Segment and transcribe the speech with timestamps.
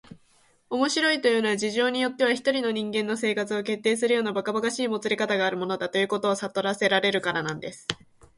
[0.71, 7.87] 「面白いというのは、事情によっては一人の人間の生活を決定するようなばかばかしいもつれかたがあるものだ、ということをさとらせられるからなんです」